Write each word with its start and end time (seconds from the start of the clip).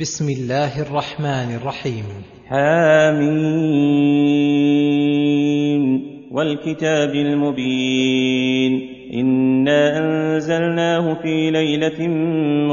بسم 0.00 0.28
الله 0.28 0.82
الرحمن 0.82 1.54
الرحيم. 1.54 2.04
حامين 2.48 3.50
والكتاب 6.32 7.14
المبين. 7.14 8.72
إنا 9.14 9.98
أنزلناه 9.98 11.22
في 11.22 11.50
ليلة 11.50 12.08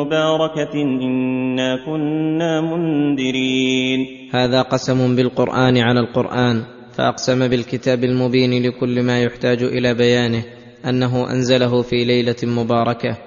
مباركة. 0.01 0.73
إنا 0.73 1.85
كنا 1.85 2.61
منذرين. 2.61 4.07
هذا 4.33 4.61
قسم 4.61 5.15
بالقرآن 5.15 5.77
على 5.77 5.99
القرآن 5.99 6.63
فأقسم 6.93 7.47
بالكتاب 7.47 8.03
المبين 8.03 8.63
لكل 8.67 9.03
ما 9.03 9.21
يحتاج 9.21 9.63
إلى 9.63 9.93
بيانه 9.93 10.43
أنه 10.85 11.31
أنزله 11.31 11.81
في 11.81 12.03
ليلة 12.05 12.35
مباركة 12.43 13.17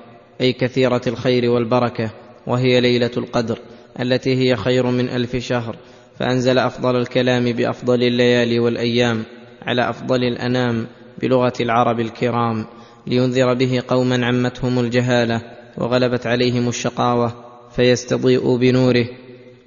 أي 0.41 0.53
كثيرة 0.53 1.03
الخير 1.07 1.51
والبركة 1.51 2.11
وهي 2.47 2.81
ليلة 2.81 3.11
القدر. 3.17 3.59
التي 4.01 4.35
هي 4.35 4.57
خير 4.57 4.87
من 4.87 5.09
ألف 5.09 5.37
شهر 5.37 5.77
فأنزل 6.19 6.59
أفضل 6.59 6.97
الكلام 6.97 7.53
بأفضل 7.53 8.03
الليالي 8.03 8.59
والأيام 8.59 9.23
على 9.63 9.91
أفضل 9.91 10.25
الأنام 10.25 10.87
بلغة 11.23 11.53
العرب 11.61 12.01
الكرام 12.01 12.67
لينذر 13.07 13.55
به 13.55 13.83
قوما 13.89 14.27
عمتهم 14.27 14.79
الجهالة 14.79 15.43
وغلبت 15.79 16.27
عليهم 16.27 16.69
الشقاوة 16.69 17.33
فيستضيئوا 17.77 18.59
بنوره 18.59 19.07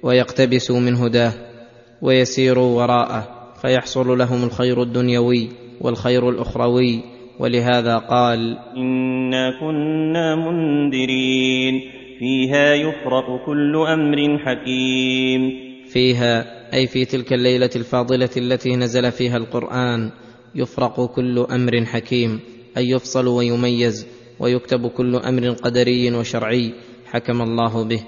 ويقتبسوا 0.02 0.80
من 0.80 0.94
هداه 0.94 1.32
ويسيروا 2.02 2.82
وراءه 2.82 3.28
فيحصل 3.62 4.18
لهم 4.18 4.44
الخير 4.44 4.82
الدنيوي 4.82 5.48
والخير 5.80 6.28
الأخروي 6.28 7.00
ولهذا 7.38 7.96
قال 7.98 8.58
إنا 8.76 9.60
كنا 9.60 10.36
منذرين. 10.36 12.03
فيها 12.24 12.74
يفرق 12.74 13.46
كل 13.46 13.76
أمر 13.76 14.38
حكيم. 14.38 15.40
فيها 15.88 16.44
أي 16.74 16.86
في 16.86 17.04
تلك 17.04 17.32
الليلة 17.32 17.70
الفاضلة 17.76 18.30
التي 18.36 18.76
نزل 18.76 19.12
فيها 19.12 19.36
القرآن 19.36 20.10
يفرق 20.54 21.06
كل 21.14 21.38
أمر 21.38 21.84
حكيم 21.84 22.40
أي 22.76 22.88
يفصل 22.90 23.28
ويميز 23.28 24.06
ويكتب 24.40 24.86
كل 24.86 25.16
أمر 25.16 25.50
قدري 25.50 26.14
وشرعي 26.14 26.72
حكم 27.06 27.42
الله 27.42 27.84
به. 27.84 28.00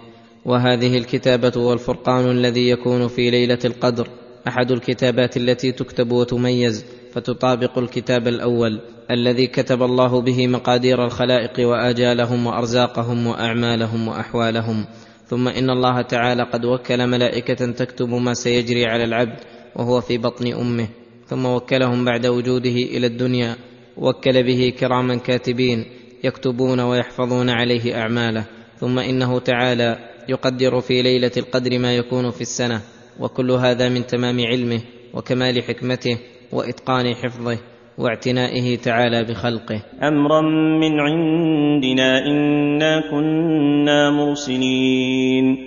وهذه 0.44 0.98
الكتابة 0.98 1.52
والفرقان 1.56 2.30
الذي 2.30 2.68
يكون 2.68 3.08
في 3.08 3.30
ليلة 3.30 3.58
القدر 3.64 4.08
أحد 4.48 4.70
الكتابات 4.70 5.36
التي 5.36 5.72
تكتب 5.72 6.12
وتميز 6.12 6.84
فتطابق 7.12 7.78
الكتاب 7.78 8.28
الأول. 8.28 8.80
الذي 9.10 9.46
كتب 9.46 9.82
الله 9.82 10.20
به 10.20 10.46
مقادير 10.46 11.04
الخلائق 11.04 11.68
وآجالهم 11.68 12.46
وأرزاقهم 12.46 13.26
وأعمالهم 13.26 14.08
وأحوالهم. 14.08 14.86
ثم 15.26 15.48
إن 15.48 15.70
الله 15.70 16.02
تعالى 16.02 16.42
قد 16.42 16.64
وكل 16.64 17.06
ملائكة 17.06 17.72
تكتب 17.72 18.08
ما 18.08 18.34
سيجري 18.34 18.84
على 18.84 19.04
العبد 19.04 19.38
وهو 19.76 20.00
في 20.00 20.18
بطن 20.18 20.52
أمه. 20.52 20.88
ثم 21.26 21.46
وكلهم 21.46 22.04
بعد 22.04 22.26
وجوده 22.26 22.70
إلى 22.70 23.06
الدنيا. 23.06 23.56
وكل 23.96 24.42
به 24.42 24.72
كراما 24.78 25.16
كاتبين 25.16 25.84
يكتبون 26.24 26.80
ويحفظون 26.80 27.50
عليه 27.50 28.00
أعماله. 28.00 28.44
ثم 28.80 28.98
إنه 28.98 29.38
تعالى 29.38 29.98
يقدر 30.28 30.80
في 30.80 31.02
ليلة 31.02 31.32
القدر 31.36 31.78
ما 31.78 31.96
يكون 31.96 32.30
في 32.30 32.40
السنة. 32.40 32.80
وكل 33.20 33.50
هذا 33.50 33.88
من 33.88 34.06
تمام 34.06 34.40
علمه 34.40 34.80
وكمال 35.14 35.62
حكمته 35.62 36.18
وإتقان 36.52 37.14
حفظه. 37.14 37.58
واعتنائه 37.98 38.76
تعالى 38.76 39.24
بخلقه. 39.24 39.82
أمرا 40.02 40.40
من 40.80 41.00
عندنا 41.00 42.26
إنا 42.26 43.10
كنا 43.10 44.10
مرسلين. 44.10 45.58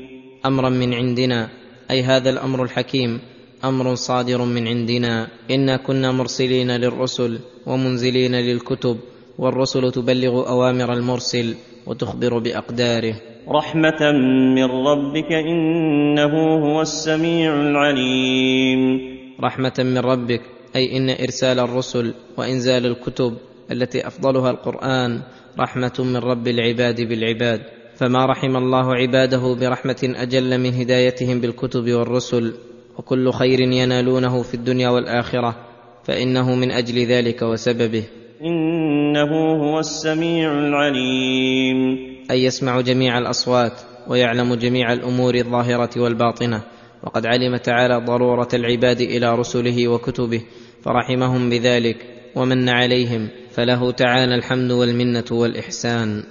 أمرا 0.45 0.69
من 0.69 0.94
عندنا 0.94 1.49
أي 1.91 2.02
هذا 2.02 2.30
الأمر 2.30 2.63
الحكيم 2.63 3.19
أمر 3.66 3.95
صادر 3.95 4.45
من 4.45 4.67
عندنا. 4.67 5.27
إنا 5.52 5.77
كنا 5.77 6.11
مرسلين 6.11 6.71
للرسل 6.71 7.39
ومنزلين 7.67 8.36
للكتب 8.36 8.98
والرسل 9.39 9.92
تبلغ 9.92 10.49
أوامر 10.49 10.93
المرسل 10.93 11.55
وتخبر 11.87 12.39
بأقداره. 12.39 13.15
رحمة 13.49 14.11
من 14.55 14.65
ربك 14.65 15.31
إنه 15.31 16.33
هو 16.65 16.81
السميع 16.81 17.61
العليم. 17.61 18.99
رحمة 19.42 19.73
من 19.80 19.98
ربك 19.98 20.42
أي 20.75 20.97
إن 20.97 21.09
إرسال 21.09 21.59
الرسل 21.59 22.13
وإنزال 22.37 22.85
الكتب 22.85 23.37
التي 23.71 24.07
أفضلها 24.07 24.52
القرآن 24.52 25.21
رحمة 25.59 25.93
من 25.99 26.17
رب 26.17 26.47
العباد 26.47 27.02
بالعباد. 27.02 27.61
فما 27.95 28.25
رحم 28.25 28.57
الله 28.57 28.95
عباده 28.95 29.55
برحمة 29.61 30.13
أجل 30.15 30.57
من 30.57 30.73
هدايتهم 30.73 31.41
بالكتب 31.41 31.91
والرسل 31.91 32.53
وكل 32.97 33.31
خير 33.31 33.59
ينالونه 33.59 34.41
في 34.41 34.53
الدنيا 34.53 34.89
والآخرة 34.89 35.55
فإنه 36.03 36.55
من 36.55 36.71
أجل 36.71 37.05
ذلك 37.05 37.41
وسببه. 37.41 38.03
إنه 38.41 39.31
هو 39.63 39.80
السميع 39.80 40.51
العليم. 40.51 41.97
أي 42.31 42.43
يسمع 42.43 42.81
جميع 42.81 43.17
الأصوات 43.17 43.81
ويعلم 44.07 44.55
جميع 44.55 44.93
الأمور 44.93 45.36
الظاهرة 45.36 46.01
والباطنة 46.01 46.63
وقد 47.04 47.26
علم 47.26 47.58
تعالى 47.58 48.05
ضرورة 48.05 48.48
العباد 48.54 49.02
إلى 49.02 49.36
رسله 49.36 49.87
وكتبه 49.87 50.42
فرحمهم 50.83 51.49
بذلك 51.49 51.98
ومن 52.36 52.70
عليهم 52.70 53.27
فله 53.52 53.92
تعالى 53.92 54.36
الحمد 54.36 54.71
والمنة 54.71 55.26
والإحسان. 55.32 56.23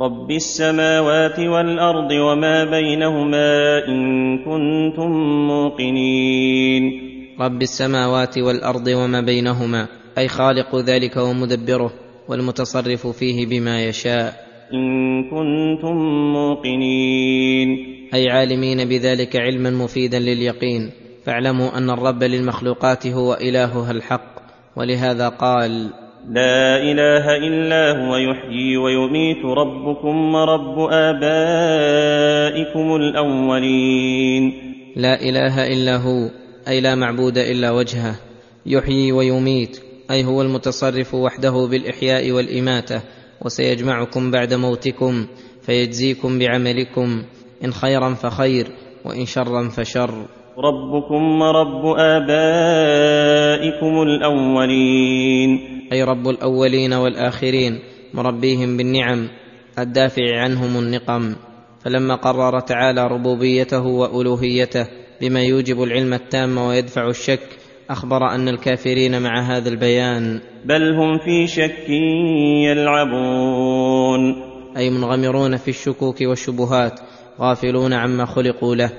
رب 0.00 0.30
السماوات 0.30 1.38
والأرض 1.38 2.10
وما 2.10 2.64
بينهما 2.64 3.78
إن 3.88 4.38
كنتم 4.38 5.10
موقنين. 5.48 6.92
رب 7.40 7.62
السماوات 7.62 8.38
والأرض 8.38 8.86
وما 8.86 9.20
بينهما 9.20 9.88
أي 10.18 10.28
خالق 10.28 10.76
ذلك 10.76 11.16
ومدبره 11.16 11.92
والمتصرف 12.28 13.06
فيه 13.06 13.46
بما 13.46 13.84
يشاء. 13.84 14.53
إن 14.72 15.24
كنتم 15.30 15.96
موقنين. 16.32 17.86
أي 18.14 18.30
عالمين 18.30 18.88
بذلك 18.88 19.36
علما 19.36 19.70
مفيدا 19.70 20.18
لليقين. 20.18 20.90
فاعلموا 21.24 21.78
أن 21.78 21.90
الرب 21.90 22.22
للمخلوقات 22.22 23.06
هو 23.06 23.34
إلهها 23.34 23.90
الحق 23.90 24.34
ولهذا 24.76 25.28
قال 25.28 25.90
لا 26.28 26.82
إله 26.82 27.36
إلا 27.36 28.06
هو 28.06 28.16
يحيي 28.16 28.76
ويميت 28.76 29.44
ربكم 29.44 30.34
ورب 30.34 30.78
آبائكم 30.92 32.96
الأولين. 32.96 34.52
لا 34.96 35.22
إله 35.22 35.66
إلا 35.66 35.96
هو 35.96 36.30
أي 36.68 36.80
لا 36.80 36.94
معبود 36.94 37.38
إلا 37.38 37.70
وجهه 37.70 38.14
يحيي 38.66 39.12
ويميت 39.12 39.80
أي 40.10 40.24
هو 40.24 40.42
المتصرف 40.42 41.14
وحده 41.14 41.68
بالإحياء 41.70 42.32
والإماتة 42.32 43.02
وسيجمعكم 43.44 44.30
بعد 44.30 44.54
موتكم 44.54 45.26
فيجزيكم 45.62 46.38
بعملكم 46.38 47.22
إن 47.64 47.72
خيرا 47.72 48.14
فخير 48.14 48.66
وإن 49.04 49.26
شرا 49.26 49.68
فشر. 49.68 50.26
ربكم 50.58 51.40
ورب 51.40 51.96
آبائكم 51.98 53.22
الأولين. 54.02 55.60
أي 55.92 56.02
رب 56.02 56.28
الأولين 56.28 56.92
والآخرين 56.92 57.78
مربيهم 58.14 58.76
بالنعم 58.76 59.28
الدافع 59.78 60.40
عنهم 60.40 60.78
النقم. 60.78 61.34
فلما 61.84 62.14
قرر 62.14 62.60
تعالى 62.60 63.06
ربوبيته 63.06 63.86
وألوهيته 63.86 64.86
بما 65.20 65.42
يوجب 65.42 65.82
العلم 65.82 66.14
التام 66.14 66.58
ويدفع 66.58 67.08
الشك 67.08 67.48
أخبر 67.90 68.34
أن 68.34 68.48
الكافرين 68.48 69.22
مع 69.22 69.40
هذا 69.40 69.68
البيان. 69.68 70.40
بل 70.64 70.94
هم 70.94 71.18
في 71.18 71.46
شك 71.46 71.88
يلعبون. 72.68 74.42
أي 74.76 74.90
منغمرون 74.90 75.56
في 75.56 75.68
الشكوك 75.68 76.16
والشبهات 76.20 77.00
غافلون 77.40 77.92
عما 77.92 78.24
خلقوا 78.24 78.74
له 78.74 78.90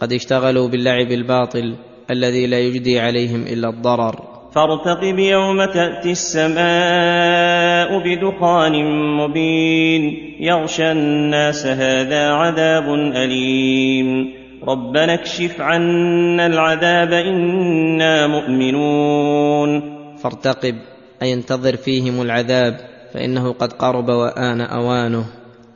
قد 0.00 0.12
اشتغلوا 0.12 0.68
باللعب 0.68 1.10
الباطل 1.10 1.74
الذي 2.10 2.46
لا 2.46 2.58
يجدي 2.58 3.00
عليهم 3.00 3.42
إلا 3.42 3.68
الضرر. 3.68 4.32
فارتقب 4.54 5.18
يوم 5.18 5.64
تأتي 5.64 6.10
السماء 6.10 7.98
بدخان 7.98 8.84
مبين 9.16 10.02
يغشى 10.40 10.92
الناس 10.92 11.66
هذا 11.66 12.30
عذاب 12.30 12.94
أليم. 12.94 14.41
ربنا 14.68 15.14
اكشف 15.14 15.60
عنا 15.60 16.46
العذاب 16.46 17.12
إنا 17.12 18.26
مؤمنون. 18.26 19.82
فارتقب 20.16 20.76
أي 21.22 21.32
انتظر 21.32 21.76
فيهم 21.76 22.22
العذاب 22.22 22.80
فإنه 23.14 23.52
قد 23.52 23.72
قرب 23.72 24.08
وآن 24.08 24.60
أوانه. 24.60 25.24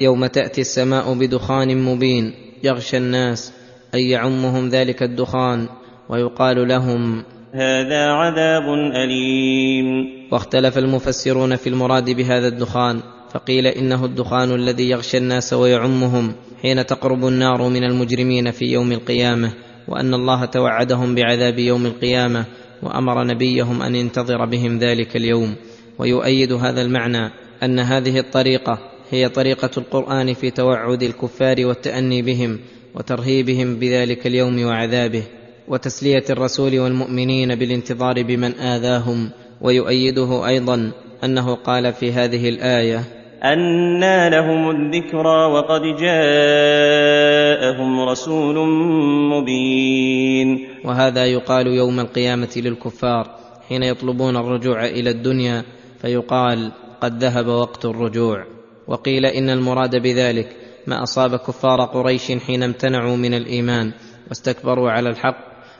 يوم 0.01 0.27
تأتي 0.27 0.61
السماء 0.61 1.15
بدخان 1.15 1.83
مبين 1.83 2.35
يغشى 2.63 2.97
الناس 2.97 3.53
اي 3.95 4.11
يعمهم 4.11 4.69
ذلك 4.69 5.03
الدخان 5.03 5.69
ويقال 6.09 6.69
لهم 6.69 7.23
هذا 7.55 8.11
عذاب 8.11 8.63
أليم. 8.95 10.07
واختلف 10.33 10.79
المفسرون 10.79 11.57
في 11.57 11.69
المراد 11.69 12.11
بهذا 12.11 12.49
الدخان 12.49 13.01
فقيل 13.31 13.67
إنه 13.67 14.05
الدخان 14.05 14.55
الذي 14.55 14.91
يغشى 14.91 15.19
الناس 15.19 15.53
ويعمهم. 15.53 16.33
حين 16.67 16.87
تقرب 16.87 17.27
النار 17.27 17.69
من 17.69 17.85
المجرمين 17.85 18.51
في 18.51 18.65
يوم 18.65 18.93
القيامة 18.93 19.53
وأن 19.89 20.15
الله 20.15 20.45
توعدهم 20.45 21.15
بعذاب 21.15 21.59
يوم 21.59 21.87
القيامة 21.87 22.45
وأمر 22.83 23.25
نبيهم 23.25 23.83
أن 23.83 23.95
ينتظر 23.95 24.45
بهم 24.45 24.79
ذلك 24.79 25.17
اليوم. 25.17 25.55
ويؤيد 25.99 26.53
هذا 26.53 26.83
المعنى 26.83 27.31
أن 27.63 27.79
هذه 27.79 28.19
الطريقة 28.19 28.79
هي 29.11 29.29
طريقة 29.29 29.71
القرآن 29.79 30.35
في 30.35 30.51
توعد 30.51 31.03
الكفار 31.03 31.67
والتأني 31.67 32.23
بهم 32.23 32.59
وترهيبهم 32.95 33.77
بذلك 33.77 34.27
اليوم 34.27 34.65
وعذابه 34.65 35.23
وتسلية 35.69 36.25
الرسول 36.31 36.79
والمؤمنين 36.79 37.55
بالانتظار 37.55 38.23
بمن 38.23 38.55
آذاهم. 38.55 39.31
ويؤيده 39.61 40.47
أيضا 40.47 40.93
أنه 41.25 41.55
قال 41.55 41.93
في 41.93 42.13
هذه 42.13 42.49
الآية 42.49 43.16
أنى 43.43 44.31
لهم 44.31 44.71
الذكرى 44.71 45.45
وقد 45.47 45.83
جاءهم 45.83 47.21
رسول 48.01 48.69
مبين. 49.31 50.69
وهذا 50.85 51.27
يقال 51.27 51.67
يوم 51.67 52.01
القيامة 52.01 52.49
للكفار 52.57 53.31
حين 53.69 53.83
يطلبون 53.83 54.37
الرجوع 54.37 54.85
إلى 54.87 55.11
الدنيا 55.11 55.65
فيقال 56.03 56.73
قد 57.01 57.25
ذهب 57.25 57.47
وقت 57.47 57.85
الرجوع. 57.85 58.45
وقيل 58.89 59.27
إن 59.27 59.51
المراد 59.51 59.97
بذلك 59.97 60.57
ما 60.87 61.03
أصاب 61.03 61.37
كفار 61.37 61.81
قريش 61.85 62.33
حين 62.33 62.63
امتنعوا 62.63 63.17
من 63.17 63.35
الإيمان 63.35 63.93
واستكبروا 64.29 64.91
على 64.91 65.09
الحق 65.09 65.37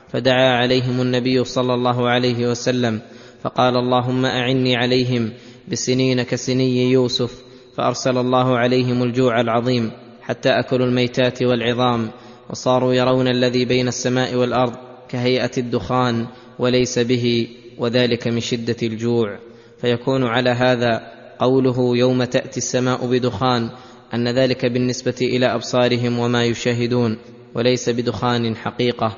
فدعا 0.09 0.57
عليهم 0.57 1.01
النبي 1.01 1.43
صلى 1.43 1.73
الله 1.73 2.09
عليه 2.09 2.47
وسلم 2.49 3.01
فقال 3.43 3.77
اللهم 3.77 4.25
أعني 4.25 4.75
عليهم 4.75 5.31
بسنين 5.67 6.21
كسني 6.23 6.91
يوسف 6.91 7.46
فأرسل 7.77 8.17
الله 8.17 8.57
عليهم 8.57 9.03
الجوع 9.03 9.41
العظيم 9.41 9.91
حتى 10.21 10.49
أكلوا 10.49 10.87
الميتات 10.87 11.43
والعظام 11.43 12.09
وصاروا 12.49 12.93
يرون 12.93 13.27
الذي 13.27 13.65
بين 13.65 13.87
السماء 13.87 14.35
والأرض 14.35 14.73
كهيئة 15.09 15.51
الدخان 15.57 16.27
وليس 16.59 16.99
به 16.99 17.47
وذلك 17.77 18.27
من 18.27 18.39
شدة 18.39 18.75
الجوع. 18.83 19.39
فيكون 19.81 20.23
على 20.23 20.49
هذا 20.49 21.01
قوله 21.39 21.97
يوم 21.97 22.23
تأتي 22.23 22.57
السماء 22.57 23.05
بدخان 23.07 23.69
أن 24.13 24.27
ذلك 24.27 24.65
بالنسبة 24.65 25.15
إلى 25.21 25.45
أبصارهم 25.45 26.19
وما 26.19 26.45
يشاهدون 26.45 27.17
وليس 27.55 27.89
بدخان 27.89 28.55
حقيقة. 28.55 29.17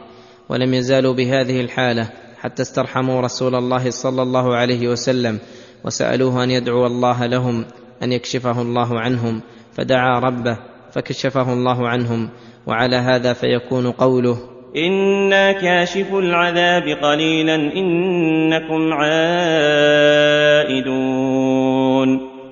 ولم 0.50 0.74
يزالوا 0.74 1.14
بهذه 1.14 1.62
الحالة 1.62 2.10
حتى 2.38 2.62
استرحموا 2.62 3.22
رسول 3.22 3.56
الله 3.56 3.90
صلى 3.90 4.22
الله 4.22 4.56
عليه 4.56 4.88
وسلم 4.88 5.40
وسألوه 5.84 6.44
أن 6.44 6.52
يدعو 6.52 6.86
الله 6.86 7.26
لهم 7.26 7.66
أن 8.04 8.12
يكشفه 8.12 8.62
الله 8.62 9.00
عنهم 9.00 9.42
فدعا 9.74 10.20
ربه 10.20 10.58
فكشفه 10.92 11.54
الله 11.54 11.88
عنهم 11.88 12.30
وعلى 12.68 12.96
هذا 12.96 13.34
فيكون 13.34 13.92
قوله 13.92 14.38
إنا 14.76 15.52
كاشف 15.52 16.14
العذاب 16.14 16.84
قليلا 17.02 17.56
إنكم 17.56 18.94
عائدون. 18.94 19.30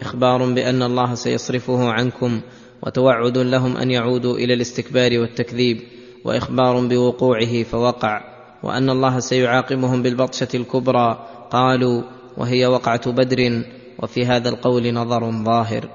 إخبار 0.01 0.53
بأن 0.53 0.83
الله 0.83 1.15
سيصرفه 1.15 1.89
عنكم 1.91 2.41
وتوعد 2.83 3.37
لهم 3.37 3.77
أن 3.77 3.91
يعودوا 3.91 4.37
إلى 4.37 4.53
الاستكبار 4.53 5.19
والتكذيب 5.19 5.77
وإخبار 6.25 6.87
بوقوعه 6.87 7.63
فوقع 7.63 8.21
وأن 8.63 8.89
الله 8.89 9.19
سيعاقبهم 9.19 10.03
بالبطشة 10.03 10.47
الكبرى. 10.55 11.27
قالوا 11.51 12.01
وهي 12.37 12.65
وقعة 12.65 13.11
بدر 13.11 13.63
وفي 14.03 14.25
هذا 14.25 14.49
القول 14.49 14.93
نظر 14.93 15.31
ظاهر. 15.31 15.89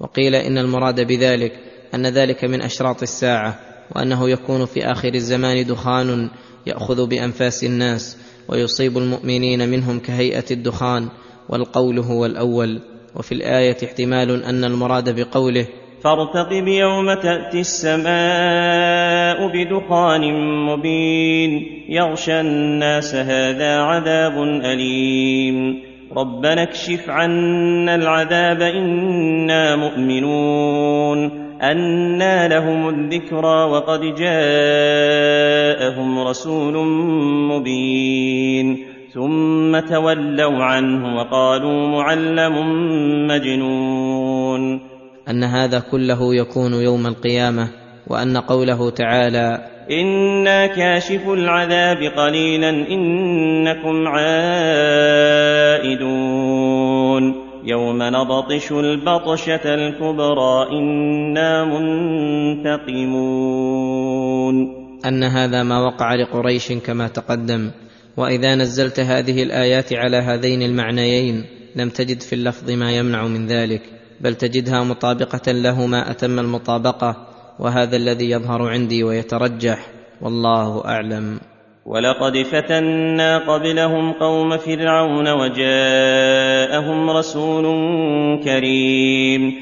وقيل 0.00 0.34
إن 0.34 0.58
المراد 0.58 1.06
بذلك 1.06 1.52
أن 1.94 2.06
ذلك 2.06 2.44
من 2.44 2.62
أشراط 2.62 3.02
الساعة 3.02 3.58
وأنه 3.96 4.30
يكون 4.30 4.66
في 4.66 4.84
آخر 4.84 5.14
الزمان 5.14 5.66
دخان 5.66 6.30
يأخذ 6.66 7.06
بأنفاس 7.06 7.64
الناس 7.64 8.18
ويصيب 8.48 8.98
المؤمنين 8.98 9.68
منهم 9.68 9.98
كهيئة 9.98 10.44
الدخان 10.50 11.08
والقول 11.48 11.98
هو 11.98 12.26
الأول. 12.26 12.80
وفي 13.16 13.32
الآية 13.32 13.76
احتمال 13.84 14.44
أن 14.44 14.64
المراد 14.64 15.20
بقوله 15.20 15.66
فارتقب 16.04 16.68
يوم 16.68 17.14
تأتي 17.14 17.60
السماء 17.60 19.48
بدخان 19.48 20.20
مبين 20.66 21.66
يغشى 21.88 22.40
الناس 22.40 23.14
هذا 23.14 23.76
عذاب 23.76 24.42
أليم. 24.42 25.91
ربنا 26.16 26.62
اكشف 26.62 27.10
عنا 27.10 27.94
العذاب 27.94 28.62
إنا 28.62 29.76
مؤمنون 29.76 31.42
أنى 31.62 32.48
لهم 32.48 32.88
الذكرى 32.88 33.64
وقد 33.64 34.00
جاءهم 34.00 35.38
رسول 36.18 36.86
مبين 37.48 38.86
ثم 39.14 39.80
تولوا 39.80 40.64
عنه 40.64 41.16
وقالوا 41.16 41.88
معلم 41.88 42.54
مجنون 43.26 44.80
ان 45.28 45.44
هذا 45.44 45.82
كله 45.90 46.34
يكون 46.34 46.72
يوم 46.72 47.06
القيامه 47.06 47.68
وان 48.06 48.36
قوله 48.36 48.90
تعالى 48.90 49.71
إنا 49.90 50.66
كاشف 50.66 51.28
العذاب 51.28 52.02
قليلا 52.02 52.70
إنكم 52.70 54.08
عائدون 54.08 54.42
يوم 57.64 58.02
نبطش 58.02 58.72
البطشة 58.72 59.74
الكبرى 59.74 60.68
إنا 60.78 61.64
منتقمون 62.64 63.32
ان 65.06 65.24
هذا 65.24 65.62
ما 65.62 65.78
وقع 65.78 66.14
لقريش 66.14 66.72
كما 66.72 67.08
تقدم 67.08 67.70
واذا 68.16 68.54
نزلت 68.54 69.00
هذه 69.00 69.42
الايات 69.42 69.92
على 69.92 70.16
هذين 70.16 70.62
المعنيين 70.62 71.44
لم 71.76 71.88
تجد 71.88 72.22
في 72.22 72.34
اللفظ 72.34 72.70
ما 72.70 72.92
يمنع 72.92 73.26
من 73.26 73.46
ذلك 73.46 73.82
بل 74.20 74.34
تجدها 74.34 74.84
مطابقه 74.84 75.52
له 75.52 75.86
ما 75.86 76.10
اتم 76.10 76.38
المطابقه 76.38 77.31
وهذا 77.62 77.96
الذي 77.96 78.30
يظهر 78.30 78.68
عندي 78.68 79.04
ويترجح 79.04 79.86
والله 80.20 80.84
أعلم. 80.84 81.40
ولقد 81.86 82.42
فتنا 82.42 83.38
قبلهم 83.38 84.12
قوم 84.12 84.56
فرعون 84.56 85.28
وجاءهم 85.28 87.10
رسول 87.10 87.64
كريم. 88.44 89.52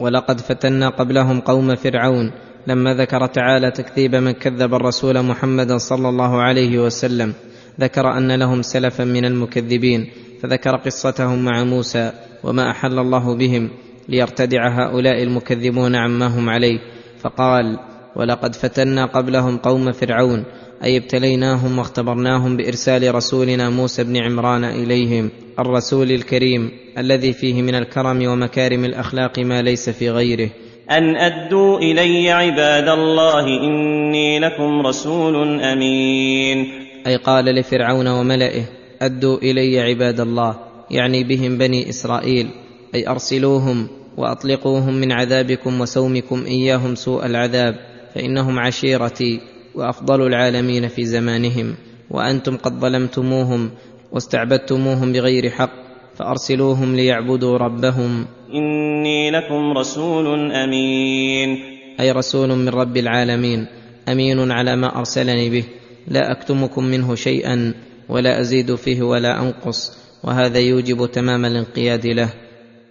ولقد 0.00 0.40
فتنا 0.40 0.88
قبلهم 0.88 1.40
قوم 1.40 1.74
فرعون 1.74 2.32
لما 2.66 2.94
ذكر 2.94 3.26
تعالى 3.26 3.70
تكذيب 3.70 4.14
من 4.14 4.32
كذب 4.32 4.74
الرسول 4.74 5.22
محمدا 5.22 5.78
صلى 5.78 6.08
الله 6.08 6.42
عليه 6.42 6.78
وسلم. 6.78 7.34
ذكر 7.80 8.16
أن 8.18 8.32
لهم 8.32 8.62
سلفا 8.62 9.04
من 9.04 9.24
المكذبين 9.24 10.06
فذكر 10.42 10.76
قصتهم 10.76 11.44
مع 11.44 11.64
موسى 11.64 12.12
وما 12.44 12.70
أحل 12.70 12.98
الله 12.98 13.36
بهم 13.36 13.70
ليرتدع 14.08 14.68
هؤلاء 14.68 15.22
المكذبون 15.22 15.96
عما 15.96 16.26
هم 16.26 16.50
عليه. 16.50 16.97
فقال 17.20 17.78
ولقد 18.16 18.54
فتنا 18.54 19.06
قبلهم 19.06 19.56
قوم 19.56 19.92
فرعون 19.92 20.44
أي 20.84 20.96
ابتليناهم 20.96 21.78
واختبرناهم 21.78 22.56
بإرسال 22.56 23.14
رسولنا 23.14 23.70
موسى 23.70 24.04
بن 24.04 24.16
عمران 24.16 24.64
إليهم 24.64 25.30
الرسول 25.58 26.12
الكريم 26.12 26.70
الذي 26.98 27.32
فيه 27.32 27.62
من 27.62 27.74
الكرم 27.74 28.26
ومكارم 28.26 28.84
الأخلاق 28.84 29.38
ما 29.38 29.62
ليس 29.62 29.90
في 29.90 30.10
غيره. 30.10 30.50
أن 30.90 31.16
أدوا 31.16 31.78
إلي 31.78 32.30
عباد 32.30 32.88
الله 32.88 33.44
إني 33.44 34.38
لكم 34.38 34.86
رسول 34.86 35.60
أمين. 35.60 36.66
أي 37.06 37.16
قال 37.16 37.44
لفرعون 37.44 38.08
وملئه 38.08 38.62
أدوا 39.02 39.38
إلي 39.38 39.80
عباد 39.80 40.20
الله 40.20 40.56
يعني 40.90 41.24
بهم 41.24 41.58
بني 41.58 41.88
إسرائيل 41.88 42.48
أي 42.94 43.08
أرسلوهم 43.08 43.88
وأطلقوهم 44.18 44.94
من 44.94 45.12
عذابكم 45.12 45.80
وسومكم 45.80 46.44
إياهم 46.46 46.94
سوء 46.94 47.26
العذاب 47.26 47.74
فإنهم 48.14 48.58
عشيرتي 48.58 49.40
وأفضل 49.74 50.26
العالمين 50.26 50.88
في 50.88 51.04
زمانهم 51.04 51.74
وأنتم 52.10 52.56
قد 52.56 52.80
ظلمتموهم 52.80 53.70
واستعبدتموهم 54.12 55.12
بغير 55.12 55.50
حق 55.50 55.70
فأرسلوهم 56.14 56.96
ليعبدوا 56.96 57.58
ربهم. 57.58 58.26
إني 58.54 59.30
لكم 59.30 59.78
رسول 59.78 60.52
أمين. 60.52 61.58
أي 62.00 62.12
رسول 62.12 62.48
من 62.48 62.68
رب 62.68 62.96
العالمين 62.96 63.66
أمين 64.08 64.50
على 64.50 64.76
ما 64.76 64.98
أرسلني 64.98 65.50
به 65.50 65.64
لا 66.08 66.32
أكتمكم 66.32 66.84
منه 66.84 67.14
شيئا 67.14 67.74
ولا 68.08 68.40
أزيد 68.40 68.74
فيه 68.74 69.02
ولا 69.02 69.42
أنقص 69.42 69.98
وهذا 70.24 70.58
يوجب 70.58 71.06
تمام 71.06 71.44
الانقياد 71.44 72.06
له. 72.06 72.47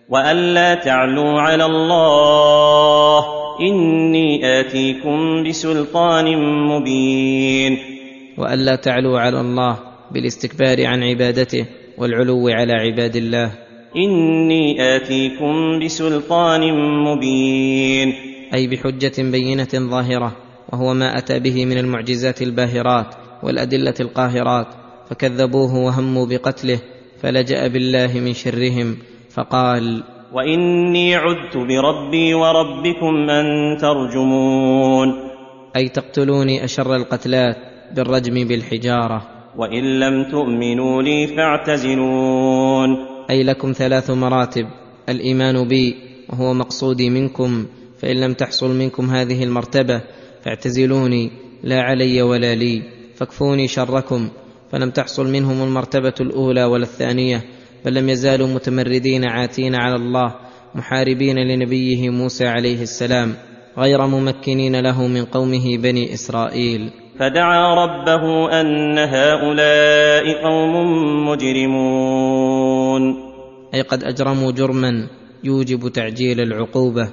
وألا 0.10 0.76
تعلوا 0.76 1.42
على 1.42 1.66
الله 1.66 3.26
إني 3.62 4.60
آتيكم 4.60 5.44
بسلطان 5.44 6.26
مبين 6.68 7.78
والا 8.38 8.76
تعلوا 8.76 9.20
على 9.20 9.42
الله 9.42 9.80
بالاستكبار 10.12 10.86
عن 10.86 11.04
عبادته 11.04 11.66
والعلو 11.98 12.48
على 12.48 12.74
عباد 12.74 13.16
الله 13.16 13.52
إني 13.96 14.96
آتيكم 14.96 15.80
بسلطان 15.80 16.74
مبين 17.04 18.14
أي 18.54 18.68
بحجة 18.68 19.22
بينة 19.32 19.70
ظاهرة 19.76 20.36
وهو 20.74 20.94
ما 20.94 21.18
أتى 21.18 21.40
به 21.40 21.66
من 21.66 21.78
المعجزات 21.78 22.42
الباهرات 22.42 23.16
والأدلة 23.44 23.94
القاهرات 24.00 24.68
فكذبوه 25.10 25.76
وهموا 25.76 26.26
بقتله 26.26 26.80
فلجأ 27.22 27.68
بالله 27.68 28.20
من 28.20 28.34
شرهم 28.34 28.98
فقال 29.38 30.04
وإني 30.34 31.16
عذت 31.16 31.58
بربي 31.58 32.34
وربكم 32.34 33.30
أن 33.30 33.78
ترجمون. 33.78 35.14
أي 35.76 35.90
تقتلوني 35.90 36.64
أشر 36.64 36.96
القتلات 36.96 37.56
بالرجم 37.96 38.48
بالحجارة. 38.48 39.22
وإن 39.58 40.00
لم 40.00 40.32
تؤمنوا 40.32 41.02
لي 41.02 41.28
فاعتزلون. 41.28 42.90
أي 43.30 43.44
لكم 43.44 43.72
ثلاث 43.72 44.12
مراتب 44.12 44.68
الإيمان 45.10 45.68
بي 45.68 45.96
وهو 46.30 46.54
مقصودي 46.54 47.10
منكم 47.10 47.66
فإن 48.00 48.22
لم 48.22 48.34
تحصل 48.34 48.76
منكم 48.76 49.10
هذه 49.10 49.44
المرتبة 49.44 50.02
فاعتزلوني 50.44 51.32
لا 51.64 51.82
علي 51.82 52.22
ولا 52.22 52.56
لي 52.56 52.82
فاكفوني 53.16 53.68
شركم 53.68 54.30
فلم 54.72 54.90
تحصل 54.90 55.32
منهم 55.32 55.64
المرتبة 55.64 56.14
الأولى 56.22 56.64
ولا 56.64 56.84
الثانية 56.84 57.44
بل 57.88 57.94
لم 57.94 58.10
يزالوا 58.10 58.48
متمردين 58.48 59.30
عاتين 59.30 59.76
على 59.76 59.96
الله 59.96 60.36
محاربين 60.76 61.36
لنبيه 61.36 62.10
موسى 62.10 62.48
عليه 62.48 62.82
السلام 62.82 63.34
غير 63.78 64.08
ممكنين 64.08 64.80
له 64.80 65.08
من 65.08 65.26
قومه 65.26 65.78
بني 65.78 66.14
إسرائيل. 66.14 66.92
فدعا 67.20 67.76
ربه 67.86 68.52
أن 68.62 68.98
هؤلاء 68.98 70.44
قوم 70.44 70.74
مجرمون. 71.30 73.02
أي 73.74 73.82
قد 73.82 74.04
أجرموا 74.04 74.52
جرما 74.52 75.08
يوجب 75.44 75.88
تعجيل 75.88 76.40
العقوبة 76.42 77.10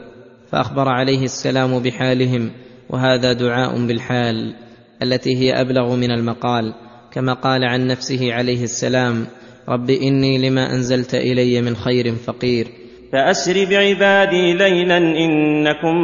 فأخبر 0.50 0.88
عليه 0.88 1.23
السلام 1.25 1.78
بحالهم 1.78 2.50
وهذا 2.90 3.33
دعاء 3.33 3.87
بالحال 3.87 4.54
التي 5.02 5.37
هي 5.37 5.61
أبلغ 5.61 5.97
من 5.97 6.11
المقال 6.11 6.75
كما 7.12 7.33
قال 7.33 7.64
عن 7.64 7.87
نفسه 7.87 8.33
عليه 8.33 8.64
السلام 8.64 9.26
رب 9.68 9.90
إني 9.90 10.50
لما 10.50 10.73
أنزلت 10.73 11.14
إلي 11.14 11.62
من 11.62 11.76
خير 11.76 12.14
فقير. 12.14 12.66
فأسر 13.12 13.66
بعبادي 13.71 14.52
ليلا 14.52 14.97
إنكم 14.97 15.97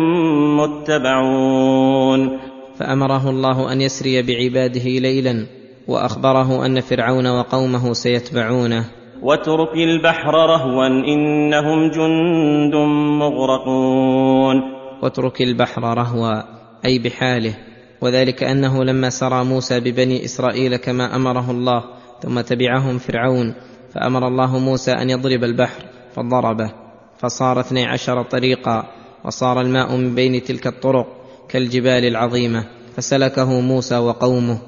متبعون. 0.61 2.38
فأمره 2.79 3.31
الله 3.31 3.73
أن 3.73 3.81
يسري 3.81 4.23
بعباده 4.23 4.85
ليلا 4.85 5.47
وأخبره 5.88 6.67
أن 6.67 6.81
فرعون 6.81 7.26
وقومه 7.26 7.93
سيتبعونه. 7.93 8.85
واترك 9.23 9.75
البحر 9.75 10.35
رهوا 10.35 10.87
إنهم 10.87 11.90
جند 11.90 12.75
مغرقون. 13.21 14.62
واترك 15.02 15.43
البحر 15.43 15.83
رهوا 15.83 16.43
أي 16.85 16.99
بحاله. 16.99 17.55
وذلك 18.02 18.43
أنه 18.43 18.85
لما 18.85 19.11
سرى 19.11 19.45
موسى 19.45 19.81
ببني 19.81 20.25
إسرائيل 20.25 20.76
كما 20.76 21.17
أمره 21.17 21.50
الله 21.50 22.00
ثم 22.23 22.41
تبعهم 22.41 22.99
فرعون 22.99 23.55
فأمر 23.95 24.29
الله 24.29 24.59
موسى 24.59 24.93
أن 24.93 25.11
يضرب 25.11 25.45
البحر 25.45 25.83
فضربه 26.15 26.73
فصار 27.19 27.61
اثني 27.61 27.87
عشر 27.87 28.23
طريقا 28.23 28.85
وصار 29.25 29.61
الماء 29.61 29.97
من 29.97 30.15
بين 30.15 30.43
تلك 30.43 30.67
الطرق 30.67 31.07
كالجبال 31.49 32.05
العظيمة 32.05 32.65
فسلكه 32.97 33.61
موسى 33.61 33.99
وقومه 33.99 34.59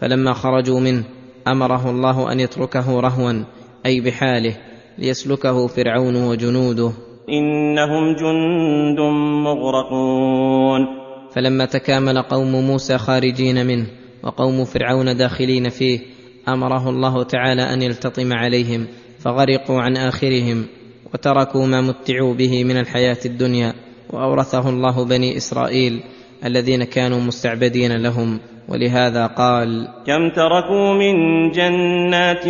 فلما 0.00 0.32
خرجوا 0.32 0.80
منه 0.80 1.04
أمره 1.48 1.90
الله 1.90 2.32
أن 2.32 2.40
يتركه 2.40 3.00
رهوا 3.00 3.44
أي 3.86 4.00
بحاله 4.00 4.56
ليسلكه 4.98 5.66
فرعون 5.66 6.16
وجنوده. 6.16 6.92
إنهم 7.28 8.14
جند 8.14 9.00
مغرقون. 9.44 10.86
فلما 11.34 11.64
تكامل 11.64 12.22
قوم 12.22 12.52
موسى 12.66 12.98
خارجين 12.98 13.66
منه 13.66 13.86
وقوم 14.22 14.64
فرعون 14.64 15.16
داخلين 15.16 15.68
فيه 15.68 16.00
أمره 16.48 16.90
الله 16.90 17.22
تعالى 17.22 17.62
أن 17.62 17.82
يلتطم 17.82 18.32
عليهم 18.32 18.86
فغرقوا 19.18 19.80
عن 19.80 19.96
آخرهم 19.96 20.66
وتركوا 21.14 21.66
ما 21.66 21.80
متعوا 21.80 22.34
به 22.34 22.64
من 22.64 22.76
الحياة 22.76 23.18
الدنيا 23.24 23.72
وأورثه 24.10 24.68
الله 24.68 25.04
بني 25.04 25.36
إسرائيل 25.36 26.00
الذين 26.44 26.84
كانوا 26.84 27.20
مستعبدين 27.20 28.02
لهم 28.02 28.40
ولهذا 28.68 29.26
قال 29.26 29.88
كم 30.06 30.30
تركوا 30.30 30.92
من 30.92 31.14
جنات 31.50 32.46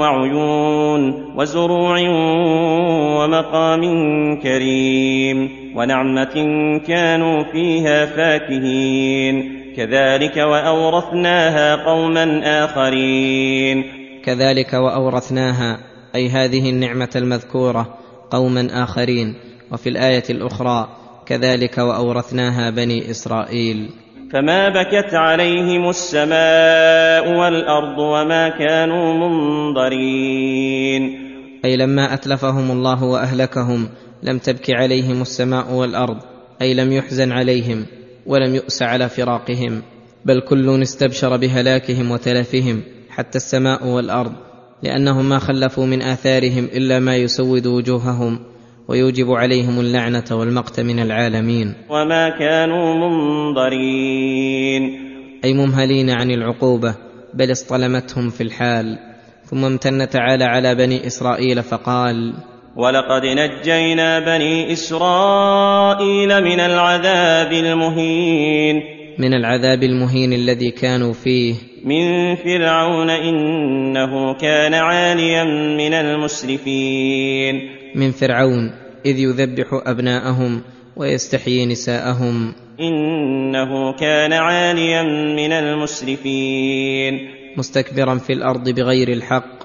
وعيون 0.00 1.00
وزروع 1.36 1.98
ومقام 3.18 3.82
كريم 4.40 5.50
ونعمة 5.76 6.34
كانوا 6.86 7.42
فيها 7.52 8.06
فاكهين. 8.06 9.63
كذلك 9.76 10.36
وأورثناها 10.36 11.76
قوما 11.76 12.40
آخرين. 12.64 13.84
كذلك 14.24 14.72
وأورثناها 14.72 15.78
أي 16.14 16.28
هذه 16.28 16.70
النعمة 16.70 17.10
المذكورة 17.16 17.98
قوما 18.30 18.84
آخرين. 18.84 19.34
وفي 19.72 19.88
الآية 19.88 20.22
الأخرى 20.30 20.88
كذلك 21.26 21.78
وأورثناها 21.78 22.70
بني 22.70 23.10
إسرائيل. 23.10 23.90
فما 24.32 24.68
بكت 24.68 25.14
عليهم 25.14 25.88
السماء 25.88 27.38
والأرض 27.38 27.98
وما 27.98 28.48
كانوا 28.48 29.28
منظرين. 29.28 31.02
أي 31.64 31.76
لما 31.76 32.14
أتلفهم 32.14 32.70
الله 32.70 33.04
وأهلكهم 33.04 33.88
لم 34.22 34.38
تبك 34.38 34.70
عليهم 34.70 35.22
السماء 35.22 35.72
والأرض 35.72 36.16
أي 36.62 36.74
لم 36.74 36.92
يحزن 36.92 37.32
عليهم. 37.32 37.86
ولم 38.26 38.54
يؤس 38.54 38.82
على 38.82 39.08
فراقهم 39.08 39.82
بل 40.24 40.40
كل 40.40 40.82
استبشر 40.82 41.36
بهلاكهم 41.36 42.10
وتلفهم 42.10 42.82
حتى 43.10 43.36
السماء 43.38 43.86
والأرض 43.86 44.32
لأنهم 44.82 45.28
ما 45.28 45.38
خلفوا 45.38 45.86
من 45.86 46.02
آثارهم 46.02 46.64
إلا 46.64 46.98
ما 46.98 47.16
يسود 47.16 47.66
وجوههم 47.66 48.38
ويوجب 48.88 49.30
عليهم 49.30 49.80
اللعنة 49.80 50.24
والمقت 50.30 50.80
من 50.80 50.98
العالمين. 50.98 51.74
وما 51.90 52.38
كانوا 52.38 52.94
منظرين. 52.94 54.82
أي 55.44 55.54
ممهلين 55.54 56.10
عن 56.10 56.30
العقوبة 56.30 56.94
بل 57.34 57.52
اصطلمتهم 57.52 58.30
في 58.30 58.42
الحال 58.42 58.98
ثم 59.44 59.64
امتن 59.64 60.08
تعالى 60.08 60.44
على 60.44 60.74
بني 60.74 61.06
إسرائيل 61.06 61.62
فقال 61.62 62.34
ولقد 62.76 63.26
نجينا 63.26 64.18
بني 64.20 64.72
اسرائيل 64.72 66.44
من 66.44 66.60
العذاب 66.60 67.52
المهين 67.52 68.94
من 69.18 69.34
العذاب 69.34 69.82
المهين 69.82 70.32
الذي 70.32 70.70
كانوا 70.70 71.12
فيه. 71.12 71.54
من 71.84 72.34
فرعون 72.34 73.10
انه 73.10 74.34
كان 74.34 74.74
عاليا 74.74 75.44
من 75.78 75.94
المسرفين. 75.94 77.60
من 77.94 78.10
فرعون 78.10 78.72
إذ 79.06 79.18
يذبح 79.18 79.66
أبناءهم 79.86 80.62
ويستحيي 80.96 81.66
نساءهم. 81.66 82.54
انه 82.80 83.92
كان 83.92 84.32
عاليا 84.32 85.02
من 85.36 85.52
المسرفين. 85.52 87.18
مستكبرا 87.56 88.18
في 88.18 88.32
الأرض 88.32 88.68
بغير 88.68 89.08
الحق. 89.08 89.63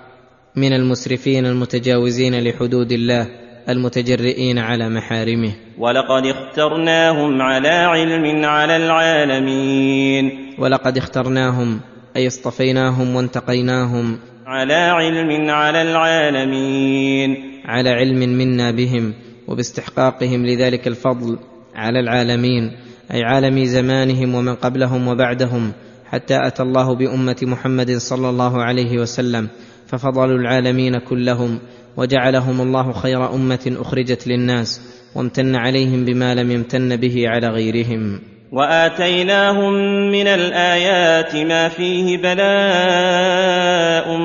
من 0.56 0.74
المسرفين 0.74 1.46
المتجاوزين 1.46 2.44
لحدود 2.44 2.92
الله 2.92 3.28
المتجرئين 3.70 4.58
على 4.58 4.90
محارمه. 4.90 5.52
ولقد 5.78 6.26
اخترناهم 6.26 7.42
على 7.42 7.70
علم 7.70 8.46
على 8.46 8.76
العالمين. 8.78 10.32
ولقد 10.60 10.98
اخترناهم 10.98 11.80
أي 12.16 12.28
اصطفيناهم 12.28 13.16
وانتقيناهم 13.16 14.20
على 14.46 14.74
علم 14.74 15.50
على 15.50 15.82
العالمين. 15.82 17.38
على 17.66 17.90
علم 17.90 18.20
منا 18.20 18.72
بهم 18.72 19.14
وباستحقاقهم 19.48 20.46
لذلك 20.46 20.88
الفضل 20.88 21.40
على 21.76 22.00
العالمين 22.00 22.72
أي 23.14 23.24
عالم 23.24 23.66
زمانهم 23.66 24.36
ومن 24.36 24.56
قبلهم 24.56 25.08
وبعدهم 25.08 25.72
حتى 26.06 26.48
أتى 26.48 26.64
الله 26.64 26.96
بأمة 26.96 27.38
محمد 27.42 27.98
صلى 27.98 28.30
الله 28.30 28.64
عليه 28.64 28.98
وسلم. 28.98 29.48
ففضلوا 29.90 30.40
العالمين 30.40 30.98
كلهم 30.98 31.60
وجعلهم 31.98 32.62
الله 32.62 32.92
خير 32.92 33.34
أمة 33.34 33.76
أخرجت 33.80 34.28
للناس 34.28 34.82
وامتن 35.16 35.56
عليهم 35.56 36.06
بما 36.06 36.36
لم 36.36 36.52
يمتن 36.52 36.96
به 36.96 37.28
على 37.28 37.48
غيرهم. 37.48 38.20
وآتيناهم 38.52 39.74
من 40.12 40.28
الآيات 40.28 41.36
ما 41.36 41.70
فيه 41.70 42.18
بلاء 42.18 44.18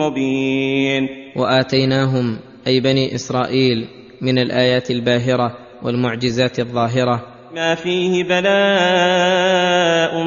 مبين. 0.00 1.08
وآتيناهم 1.36 2.36
أي 2.66 2.80
بني 2.80 3.14
إسرائيل 3.14 3.88
من 4.20 4.38
الآيات 4.38 4.90
الباهرة 4.90 5.56
والمعجزات 5.82 6.60
الظاهرة. 6.60 7.22
ما 7.54 7.74
فيه 7.74 8.24
بلاء 8.24 10.24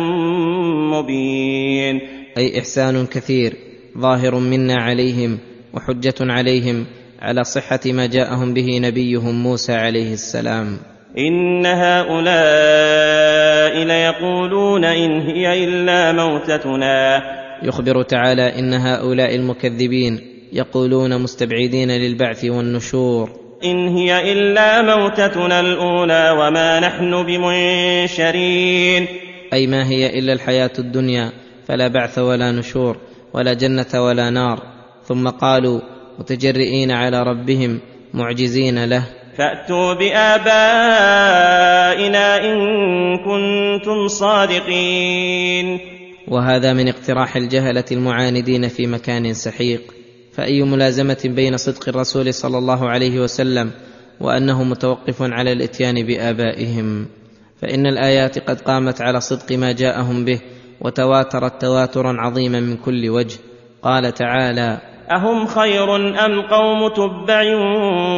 مبين. 0.93 2.01
أي 2.37 2.59
إحسان 2.59 3.05
كثير 3.05 3.68
ظاهر 3.99 4.35
منا 4.35 4.75
عليهم 4.75 5.37
وحجة 5.73 6.15
عليهم 6.21 6.85
على 7.21 7.43
صحة 7.43 7.79
ما 7.85 8.05
جاءهم 8.05 8.53
به 8.53 8.79
نبيهم 8.79 9.43
موسى 9.43 9.73
عليه 9.73 10.13
السلام. 10.13 10.77
إن 11.17 11.65
هؤلاء 11.65 13.19
ليقولون 13.83 14.85
إن 14.85 15.21
هي 15.21 15.63
إلا 15.63 16.11
موتتنا. 16.11 17.21
يخبر 17.63 18.03
تعالى 18.03 18.59
إن 18.59 18.73
هؤلاء 18.73 19.35
المكذبين 19.35 20.19
يقولون 20.53 21.21
مستبعدين 21.21 21.91
للبعث 21.91 22.45
والنشور. 22.45 23.29
إن 23.63 23.87
هي 23.87 24.31
إلا 24.31 24.81
موتتنا 24.81 25.59
الأولى 25.59 26.29
وما 26.39 26.79
نحن 26.79 27.23
بمنشرين. 27.23 29.07
أي 29.53 29.67
ما 29.67 29.87
هي 29.87 30.19
إلا 30.19 30.33
الحياة 30.33 30.71
الدنيا 30.79 31.31
فلا 31.67 31.87
بعث 31.87 32.19
ولا 32.19 32.51
نشور. 32.51 33.08
ولا 33.33 33.53
جنة 33.53 34.03
ولا 34.05 34.29
نار. 34.29 34.63
ثم 35.03 35.29
قالوا 35.29 35.79
متجرئين 36.19 36.91
على 36.91 37.23
ربهم 37.23 37.79
معجزين 38.13 38.85
له. 38.85 39.03
فأتوا 39.37 39.93
بآبائنا 39.93 40.45
إن 42.45 42.57
كنتم 43.17 44.07
صادقين. 44.07 45.79
وهذا 46.27 46.73
من 46.73 46.87
اقتراح 46.87 47.35
الجهلة 47.35 47.85
المعاندين 47.91 48.67
في 48.67 48.87
مكان 48.87 49.33
سحيق. 49.33 49.81
فأي 50.33 50.63
ملازمة 50.63 51.21
بين 51.25 51.57
صدق 51.57 51.89
الرسول 51.89 52.33
صلى 52.33 52.57
الله 52.57 52.89
عليه 52.89 53.19
وسلم 53.19 53.71
وأنه 54.19 54.63
متوقف 54.63 55.21
على 55.21 55.51
الإتيان 55.51 56.05
بآبائهم؟ 56.05 57.07
فإن 57.61 57.85
الآيات 57.85 58.39
قد 58.39 58.61
قامت 58.61 59.01
على 59.01 59.21
صدق 59.21 59.51
ما 59.51 59.71
جاءهم 59.71 60.25
به 60.25 60.39
وتواترت 60.81 61.61
تواترا 61.61 62.15
عظيما 62.19 62.59
من 62.59 62.77
كل 62.77 63.09
وجه. 63.09 63.39
قال 63.83 64.13
تعالى 64.13 64.77
أهم 65.11 65.45
خير 65.45 65.95
أم 66.25 66.41
قوم 66.41 66.87
تبع 66.87 67.55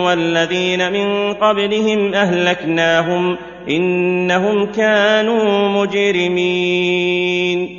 والذين 0.05 0.93
من 0.93 1.33
قبلهم 1.33 2.13
أهلكناهم 2.13 3.37
إنهم 3.69 4.71
كانوا 4.71 5.69
مجرمين. 5.81 7.69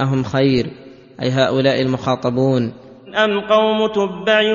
أهم 0.00 0.22
خير 0.22 0.66
أي 1.22 1.30
هؤلاء 1.30 1.80
المخاطبون. 1.80 2.72
أم 3.14 3.40
قوم 3.40 3.86
تبع 3.86 4.54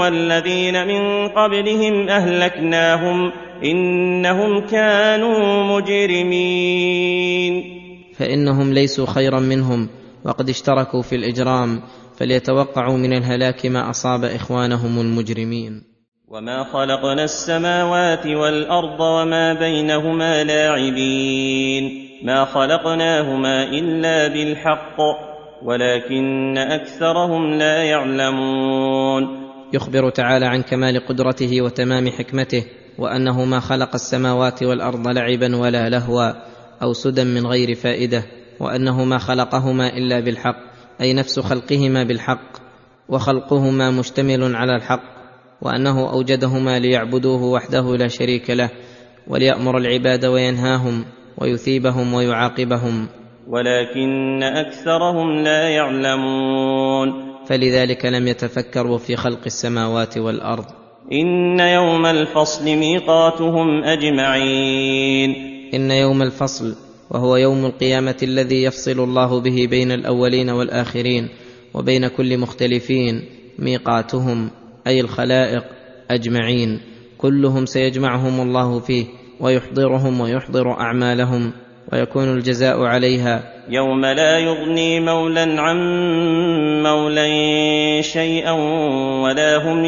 والذين 0.00 0.88
من 0.88 1.28
قبلهم 1.28 2.08
أهلكناهم 2.08 3.32
إنهم 3.64 4.60
كانوا 4.60 5.64
مجرمين. 5.76 7.75
فإنهم 8.18 8.72
ليسوا 8.72 9.06
خيرا 9.06 9.40
منهم 9.40 9.88
وقد 10.24 10.48
اشتركوا 10.48 11.02
في 11.02 11.16
الإجرام 11.16 11.82
فليتوقعوا 12.16 12.96
من 12.96 13.12
الهلاك 13.12 13.66
ما 13.66 13.90
أصاب 13.90 14.24
إخوانهم 14.24 15.00
المجرمين. 15.00 15.82
وما 16.28 16.64
خلقنا 16.64 17.24
السماوات 17.24 18.26
والأرض 18.26 19.00
وما 19.00 19.54
بينهما 19.54 20.44
لاعبين 20.44 21.90
ما 22.24 22.44
خلقناهما 22.44 23.62
إلا 23.62 24.28
بالحق 24.28 24.96
ولكن 25.62 26.58
أكثرهم 26.58 27.54
لا 27.54 27.82
يعلمون. 27.82 29.46
يخبر 29.72 30.10
تعالى 30.10 30.46
عن 30.46 30.62
كمال 30.62 31.06
قدرته 31.06 31.62
وتمام 31.62 32.08
حكمته 32.08 32.64
وانه 32.98 33.44
ما 33.44 33.60
خلق 33.60 33.94
السماوات 33.94 34.62
والارض 34.62 35.08
لعبا 35.08 35.56
ولا 35.56 35.88
لهوا. 35.88 36.55
أو 36.82 36.92
سدى 36.92 37.24
من 37.24 37.46
غير 37.46 37.74
فائدة 37.74 38.22
وأنه 38.60 39.04
ما 39.04 39.18
خلقهما 39.18 39.88
إلا 39.88 40.20
بالحق 40.20 40.56
أي 41.00 41.12
نفس 41.12 41.40
خلقهما 41.40 42.04
بالحق 42.04 42.56
وخلقهما 43.08 43.90
مشتمل 43.90 44.56
على 44.56 44.76
الحق 44.76 45.02
وأنه 45.62 46.10
أوجدهما 46.12 46.78
ليعبدوه 46.78 47.44
وحده 47.44 47.96
لا 47.96 48.08
شريك 48.08 48.50
له 48.50 48.70
وليأمر 49.26 49.78
العباد 49.78 50.24
وينهاهم 50.24 51.04
ويثيبهم 51.38 52.14
ويعاقبهم. 52.14 53.08
ولكن 53.48 54.42
أكثرهم 54.42 55.32
لا 55.32 55.68
يعلمون. 55.68 57.12
فلذلك 57.46 58.06
لم 58.06 58.28
يتفكروا 58.28 58.98
في 58.98 59.16
خلق 59.16 59.40
السماوات 59.46 60.18
والأرض. 60.18 60.64
إن 61.12 61.60
يوم 61.60 62.06
الفصل 62.06 62.64
ميقاتهم 62.64 63.84
أجمعين. 63.84 65.55
إن 65.74 65.90
يوم 65.90 66.22
الفصل 66.22 66.74
وهو 67.10 67.36
يوم 67.36 67.66
القيامة 67.66 68.16
الذي 68.22 68.62
يفصل 68.62 69.00
الله 69.00 69.40
به 69.40 69.66
بين 69.70 69.92
الأولين 69.92 70.50
والآخرين 70.50 71.28
وبين 71.74 72.08
كل 72.08 72.38
مختلفين 72.38 73.24
ميقاتهم 73.58 74.50
أي 74.86 75.00
الخلائق 75.00 75.64
أجمعين. 76.10 76.80
كلهم 77.18 77.66
سيجمعهم 77.66 78.40
الله 78.40 78.80
فيه 78.80 79.04
ويحضرهم 79.40 80.20
ويحضر 80.20 80.70
أعمالهم 80.80 81.52
ويكون 81.92 82.36
الجزاء 82.36 82.82
عليها. 82.82 83.52
يوم 83.68 84.00
لا 84.06 84.38
يغني 84.38 85.00
مولا 85.00 85.60
عن 85.60 85.76
مولا 86.82 87.26
شيئا 88.00 88.52
ولا 89.22 89.56
هم 89.56 89.84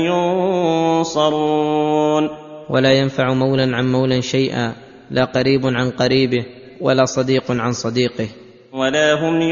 ينصرون. 0.97 2.29
ولا 2.71 2.93
ينفع 2.93 3.35
مولا 3.35 3.77
عن 3.77 3.93
مولا 3.93 4.21
شيئا 4.21 4.88
لا 5.11 5.25
قريب 5.25 5.67
عن 5.67 5.91
قريبه 5.91 6.45
ولا 6.81 7.05
صديق 7.05 7.51
عن 7.51 7.73
صديقه. 7.73 8.29
ولا 8.73 9.15
هم 9.15 9.43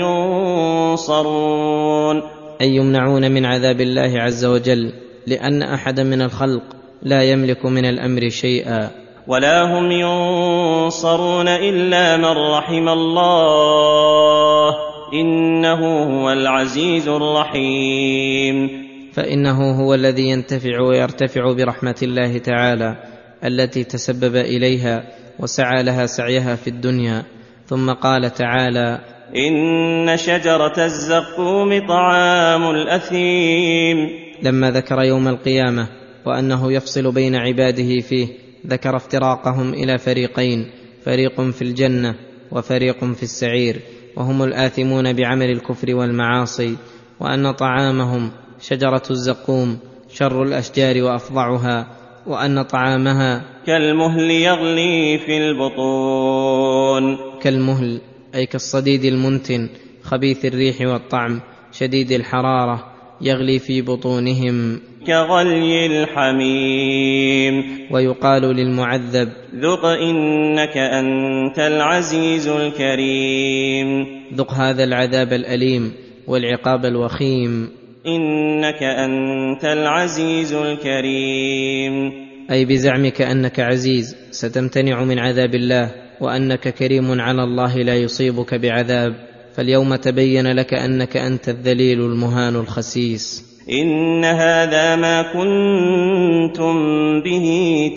ينصرون. 0.93 2.23
أي 2.61 2.77
يمنعون 2.77 3.31
من 3.31 3.45
عذاب 3.45 3.81
الله 3.81 4.21
عز 4.21 4.45
وجل 4.45 4.93
لأن 5.27 5.63
احدا 5.63 6.03
من 6.03 6.23
الخلق 6.23 6.63
لا 7.03 7.23
يملك 7.23 7.67
من 7.67 7.85
الأمر 7.85 8.29
شيئا. 8.29 8.91
ولا 9.27 9.79
هم 9.79 9.93
ينصرون 9.93 11.49
إلا 11.49 12.17
من 12.17 12.53
رحم 12.55 12.89
الله. 12.89 14.75
إنه 15.13 16.05
هو 16.05 16.33
العزيز 16.33 17.09
الرحيم. 17.09 18.87
فإنه 19.13 19.85
هو 19.85 19.95
الذي 19.95 20.29
ينتفع 20.29 20.81
ويرتفع 20.81 21.53
برحمة 21.53 21.97
الله 22.03 22.39
تعالى 22.39 22.97
التي 23.45 23.85
تسبب 23.85 24.37
إليها 24.37 25.05
وسعى 25.39 25.83
لها 25.83 26.07
سعيها 26.07 26.57
في 26.57 26.71
الدنيا. 26.71 27.23
ثم 27.67 27.93
قال 27.93 28.35
تعالى 28.35 29.01
إن 29.37 30.17
شجرة 30.17 30.85
الزقوم 30.85 31.87
طعام 31.89 32.71
الأثيم. 32.71 33.97
لما 34.43 34.71
ذكر 34.71 35.03
يوم 35.03 35.29
القيامة 35.29 35.89
وأنه 36.27 36.73
يفصل 36.73 37.13
بين 37.13 37.35
عباده 37.35 38.01
فيه 38.01 38.29
ذكر 38.67 38.97
افتراقهم 38.97 39.75
إلى 39.75 39.99
فريقين 39.99 40.71
فريق 41.05 41.41
في 41.41 41.63
الجنة 41.63 42.15
وفريق 42.53 43.05
في 43.05 43.23
السعير 43.23 43.81
وهم 44.17 44.43
الآثمون 44.43 45.13
بعمل 45.13 45.51
الكفر 45.51 45.95
والمعاصي 45.95 46.77
وأن 47.21 47.53
طعامهم 47.53 48.31
شجرة 48.61 49.03
الزقوم 49.11 49.79
شر 50.09 50.43
الأشجار 50.43 51.03
وأفظعها 51.03 51.87
وأن 52.27 52.63
طعامها 52.63 53.43
كالمهل 53.67 54.31
يغلي 54.31 55.19
في 55.19 55.39
البطون. 55.39 57.17
كالمهل 57.43 58.01
أي 58.35 58.47
كالصديد 58.47 59.05
المنتن 59.05 59.69
خبيث 60.03 60.45
الريح 60.45 60.81
والطعم 60.81 61.41
شديد 61.73 62.13
الحرارة 62.13 62.85
يغلي 63.21 63.59
في 63.59 63.83
بطونهم. 63.83 64.81
كغلي 65.07 65.87
الحميم. 65.87 67.65
ويقال 67.91 68.43
للمعذب 68.43 69.29
ذق 69.55 69.85
إنك 69.85 70.77
أنت 70.77 71.59
العزيز 71.59 72.49
الكريم. 72.49 74.07
ذق 74.35 74.53
هذا 74.53 74.85
العذاب 74.85 75.33
الأليم 75.33 75.93
والعقاب 76.27 76.85
الوخيم. 76.85 77.86
إنك 78.07 78.83
أنت 78.83 79.65
العزيز 79.65 80.53
الكريم. 80.53 82.13
أي 82.51 82.65
بزعمك 82.65 83.23
أنك 83.23 83.61
عزيز 83.61 84.17
ستمتنع 84.31 85.05
من 85.05 85.19
عذاب 85.19 85.55
الله 85.55 85.91
وأنك 86.21 86.69
كريم 86.69 87.21
على 87.21 87.45
الله 87.45 87.77
لا 87.77 87.95
يصيبك 87.95 88.55
بعذاب. 88.55 89.15
فاليوم 89.57 89.97
تبين 89.97 90.53
لك 90.53 90.75
أنك 90.75 91.17
أنت 91.17 91.49
الذليل 91.49 92.01
المهان 92.01 92.57
الخسيس. 92.57 93.45
إن 93.71 94.25
هذا 94.25 94.97
ما 94.97 95.23
كنتم 95.23 96.75
به 97.23 97.47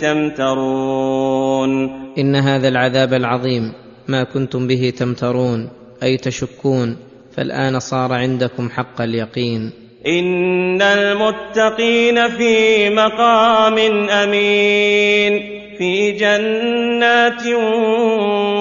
تمترون. 0.02 1.90
إن 2.18 2.36
هذا 2.36 2.68
العذاب 2.68 3.14
العظيم 3.14 3.74
ما 4.08 4.24
كنتم 4.24 4.68
به 4.68 4.94
تمترون 4.98 5.70
أي 6.04 6.18
تشكون 6.18 6.98
فالآن 7.32 7.80
صار 7.80 8.14
عندكم 8.14 8.70
حق 8.70 9.02
اليقين. 9.02 9.89
إن 10.08 10.82
المتقين 10.82 12.30
في 12.30 12.90
مقام 12.90 13.78
أمين 14.10 15.60
في 15.78 16.12
جنات 16.12 17.48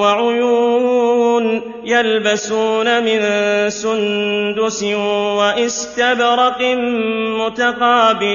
وعيون 0.00 1.62
يلبسون 1.84 3.04
من 3.04 3.20
سندس 3.70 4.82
واستبرق 5.38 6.62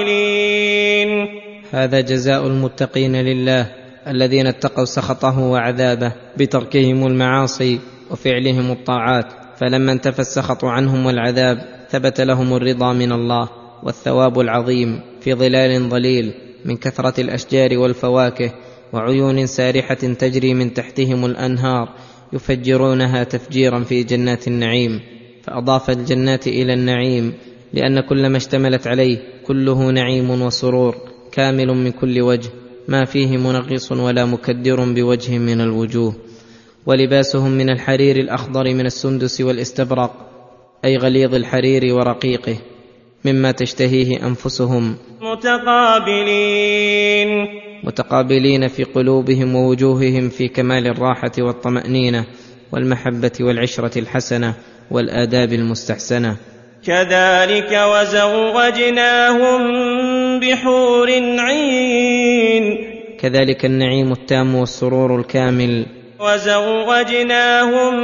متقابلين 0.04 1.28
هذا 1.72 2.00
جزاء 2.00 2.46
المتقين 2.46 3.16
لله 3.16 3.66
الذين 4.08 4.46
اتقوا 4.46 4.84
سخطه 4.84 5.38
وعذابه 5.38 6.12
بتركهم 6.36 7.06
المعاصي 7.06 7.80
وفعلهم 8.10 8.70
الطاعات 8.72 9.26
فلما 9.60 9.92
انتفى 9.92 10.18
السخط 10.18 10.64
عنهم 10.64 11.06
والعذاب 11.06 11.73
ثبت 11.90 12.20
لهم 12.20 12.54
الرضا 12.54 12.92
من 12.92 13.12
الله 13.12 13.48
والثواب 13.82 14.40
العظيم 14.40 15.00
في 15.20 15.34
ظلال 15.34 15.88
ظليل 15.88 16.34
من 16.64 16.76
كثرة 16.76 17.20
الأشجار 17.20 17.78
والفواكه 17.78 18.52
وعيون 18.92 19.46
سارحة 19.46 19.94
تجري 19.94 20.54
من 20.54 20.74
تحتهم 20.74 21.24
الأنهار 21.24 21.88
يفجرونها 22.32 23.24
تفجيرا 23.24 23.80
في 23.80 24.02
جنات 24.02 24.48
النعيم. 24.48 25.00
فأضاف 25.42 25.90
الجنات 25.90 26.46
إلى 26.46 26.74
النعيم 26.74 27.32
لأن 27.72 28.00
كل 28.00 28.28
ما 28.28 28.36
اشتملت 28.36 28.86
عليه 28.86 29.18
كله 29.46 29.90
نعيم 29.90 30.30
وسرور 30.42 30.96
كامل 31.32 31.66
من 31.66 31.90
كل 31.90 32.20
وجه 32.20 32.50
ما 32.88 33.04
فيه 33.04 33.36
منغص 33.36 33.92
ولا 33.92 34.24
مكدر 34.24 34.92
بوجه 34.92 35.38
من 35.38 35.60
الوجوه. 35.60 36.14
ولباسهم 36.86 37.50
من 37.50 37.70
الحرير 37.70 38.16
الأخضر 38.16 38.74
من 38.74 38.86
السندس 38.86 39.40
والإستبرق 39.40 40.33
أي 40.84 40.96
غليظ 40.96 41.34
الحرير 41.34 41.94
ورقيقه 41.94 42.56
مما 43.24 43.52
تشتهيه 43.52 44.26
أنفسهم. 44.26 44.96
متقابلين. 45.22 47.28
متقابلين 47.84 48.68
في 48.68 48.84
قلوبهم 48.84 49.56
ووجوههم 49.56 50.28
في 50.28 50.48
كمال 50.48 50.86
الراحة 50.86 51.32
والطمأنينة 51.38 52.24
والمحبة 52.72 53.32
والعشرة 53.40 53.98
الحسنة 53.98 54.54
والآداب 54.90 55.52
المستحسنة. 55.52 56.36
كذلك 56.86 57.72
وزوجناهم 57.72 59.60
بحور 60.40 61.10
عين. 61.38 62.78
كذلك 63.20 63.64
النعيم 63.64 64.12
التام 64.12 64.54
والسرور 64.54 65.20
الكامل 65.20 65.86
وزوجناهم 66.24 67.94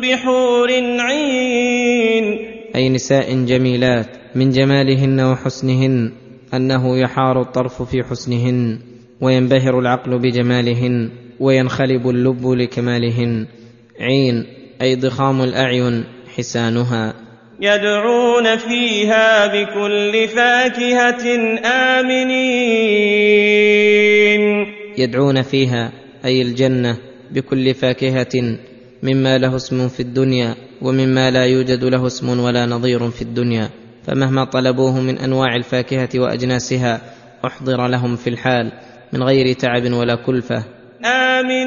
بحور 0.00 0.70
عين. 0.98 2.38
أي 2.76 2.88
نساء 2.88 3.44
جميلات 3.44 4.06
من 4.34 4.50
جمالهن 4.50 5.20
وحسنهن 5.20 6.12
أنه 6.54 6.98
يحار 6.98 7.40
الطرف 7.40 7.82
في 7.82 8.02
حسنهن 8.02 8.78
وينبهر 9.20 9.78
العقل 9.78 10.18
بجمالهن 10.18 11.10
وينخلب 11.40 12.08
اللب 12.08 12.48
لكمالهن. 12.48 13.46
عين 14.00 14.46
أي 14.82 14.96
ضخام 14.96 15.42
الأعين 15.42 16.04
حسانها. 16.36 17.14
يدعون 17.60 18.56
فيها 18.56 19.46
بكل 19.46 20.28
فاكهة 20.28 21.24
آمنين. 21.66 23.12
يدعون 24.98 25.42
فيها 25.42 25.92
أي 26.24 26.42
الجنة 26.42 27.11
بكل 27.34 27.74
فاكهة 27.74 28.58
مما 29.02 29.38
له 29.38 29.56
اسم 29.56 29.88
في 29.88 30.00
الدنيا 30.00 30.54
ومما 30.82 31.30
لا 31.30 31.44
يوجد 31.44 31.84
له 31.84 32.06
اسم 32.06 32.40
ولا 32.40 32.66
نظير 32.66 33.10
في 33.10 33.22
الدنيا. 33.22 33.70
فمهما 34.06 34.44
طلبوه 34.44 35.00
من 35.00 35.18
أنواع 35.18 35.56
الفاكهة 35.56 36.08
وأجناسها 36.16 37.00
أحضر 37.44 37.86
لهم 37.86 38.16
في 38.16 38.30
الحال 38.30 38.72
من 39.12 39.22
غير 39.22 39.52
تعب 39.52 39.92
ولا 39.92 40.14
كلفة. 40.14 40.64
آمنين. 41.04 41.62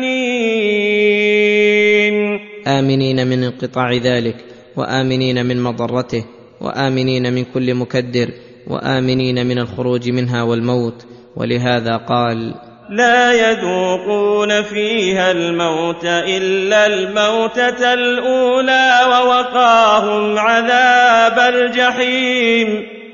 آمنين 2.68 3.28
من 3.28 3.44
انقطاع 3.44 3.94
ذلك 3.94 4.36
وآمنين 4.76 5.46
من 5.46 5.64
مضرته 5.64 6.26
وآمنين 6.62 7.34
من 7.34 7.44
كل 7.54 7.76
مكدر 7.76 8.32
وآمنين 8.68 9.48
من 9.48 9.58
الخروج 9.60 10.10
منها 10.10 10.44
والموت. 10.44 11.06
ولهذا 11.36 11.98
قال 11.98 12.54
لا 12.90 13.34
يذوقون 13.34 14.62
فيها 14.62 15.32
الموت 15.32 16.06
إلا 16.06 16.88
الموتة 16.88 17.94
الأولى 17.94 19.00
ووقاهم 19.08 20.40
عذاب 20.40 21.54
الجحيم. 21.54 22.68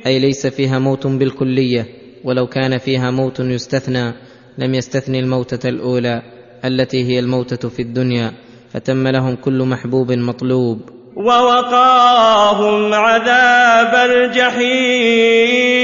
أي 0.05 0.19
ليس 0.19 0.47
فيها 0.47 0.79
موت 0.79 1.07
بالكلية 1.07 1.85
ولو 2.23 2.47
كان 2.47 2.77
فيها 2.77 3.11
موت 3.11 3.39
يستثنى 3.39 4.13
لم 4.57 4.73
يستثني 4.73 5.19
الموتة 5.19 5.69
الأولى 5.69 6.21
التي 6.65 7.03
هي 7.03 7.19
الموتة 7.19 7.69
في 7.69 7.81
الدنيا 7.81 8.31
فتم 8.73 9.07
لهم 9.07 9.35
كل 9.35 9.63
محبوب 9.63 10.11
مطلوب. 10.11 10.81
ووقاهم 11.15 12.93
عذاب 12.93 14.09
الجحيم. 14.09 15.81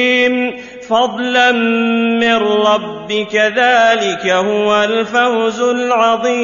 فضلا 0.90 1.52
من 2.22 2.36
ربك 2.36 3.36
ذلك 3.36 4.26
هو 4.28 4.84
الفوز 4.84 5.62
العظيم. 5.62 6.38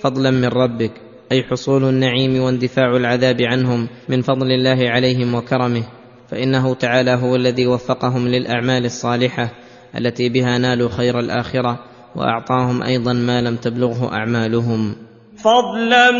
فضلا 0.00 0.30
من 0.30 0.48
ربك 0.48 0.92
أي 1.32 1.42
حصول 1.42 1.84
النعيم 1.84 2.42
واندفاع 2.42 2.96
العذاب 2.96 3.42
عنهم 3.42 3.88
من 4.08 4.22
فضل 4.22 4.46
الله 4.46 4.90
عليهم 4.90 5.34
وكرمه 5.34 5.82
فإنه 6.28 6.74
تعالى 6.74 7.10
هو 7.10 7.36
الذي 7.36 7.66
وفقهم 7.66 8.28
للأعمال 8.28 8.84
الصالحة 8.84 9.50
التي 9.98 10.28
بها 10.28 10.58
نالوا 10.58 10.88
خير 10.88 11.20
الآخرة 11.20 11.78
وأعطاهم 12.16 12.82
أيضا 12.82 13.12
ما 13.12 13.40
لم 13.40 13.56
تبلغه 13.56 14.12
أعمالهم. 14.12 14.96
فضلا 15.44 16.10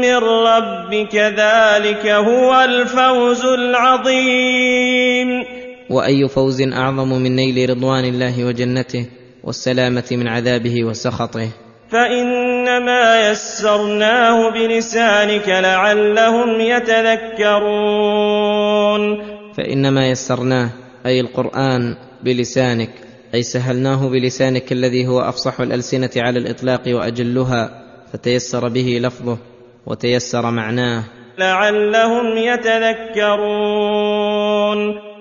من 0.00 0.16
ربك 0.16 1.14
ذلك 1.16 2.06
هو 2.06 2.64
الفوز 2.64 3.44
العظيم. 3.44 5.28
وأي 5.90 6.28
فوز 6.28 6.62
أعظم 6.62 7.08
من 7.08 7.36
نيل 7.36 7.70
رضوان 7.70 8.04
الله 8.04 8.44
وجنته 8.44 9.06
والسلامة 9.44 10.04
من 10.12 10.28
عذابه 10.28 10.84
وسخطه. 10.84 11.48
فإنما 11.90 13.30
يسرناه 13.30 14.50
بلسانك 14.50 15.48
لعلهم 15.48 16.60
يتذكرون. 16.60 17.70
فإنما 19.56 20.10
يسرناه 20.10 20.70
أي 21.06 21.20
القرآن 21.20 21.96
بلسانك 22.22 22.90
أي 23.34 23.42
سهلناه 23.42 24.08
بلسانك 24.08 24.72
الذي 24.72 25.06
هو 25.06 25.20
أفصح 25.20 25.60
الألسنة 25.60 26.10
على 26.16 26.38
الإطلاق 26.38 26.82
وأجلها. 26.86 27.79
فتيسر 28.12 28.68
به 28.68 29.00
لفظه 29.02 29.38
وتيسر 29.86 30.50
معناه. 30.50 31.04
لعلهم 31.38 32.38
يتذكرون. 32.38 33.38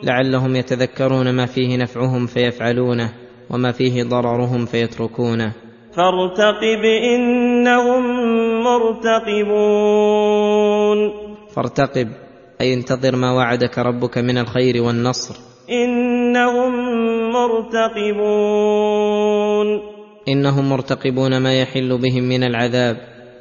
لعلهم 0.04 0.56
يتذكرون 0.56 1.36
ما 1.36 1.46
فيه 1.46 1.78
نفعهم 1.78 2.26
فيفعلونه 2.26 3.14
وما 3.50 3.72
فيه 3.72 4.04
ضررهم 4.04 4.66
فيتركونه. 4.66 5.54
فارتقب 5.96 6.86
إنهم 6.86 8.04
مرتقبون. 8.64 9.40
فارتقب 11.56 12.08
أي 12.62 12.74
انتظر 12.74 13.16
ما 13.16 13.32
وعدك 13.32 13.80
ربك 13.80 14.18
من 14.18 14.38
الخير 14.38 14.84
والنصر. 14.84 15.36
إنهم 15.70 16.72
مرتقبون. 17.34 18.70
إنهم 20.30 20.70
مرتقبون 20.70 21.38
ما 21.38 21.62
يحل 21.62 21.98
بهم 21.98 22.24
من 22.24 22.44
العذاب 22.44 22.98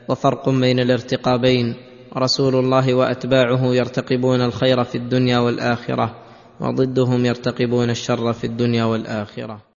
وفرق 0.09 0.49
بين 0.49 0.81
الارتقابين. 0.81 1.75
رسول 2.17 2.57
الله 2.57 2.95
وأتباعه 2.95 3.75
يرتقبون 3.75 4.41
الخير 4.41 4.85
في 4.85 4.95
الدنيا 4.99 5.39
والآخرة 5.39 6.15
وضدهم 6.61 7.27
يرتقبون 7.27 7.91
الشر 7.91 8.33
في 8.33 8.45
الدنيا 8.45 8.85
والآخرة. 8.85 9.61